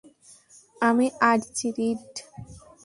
আমি 0.81 1.05
Archie 1.29 1.67
read! 1.77 2.03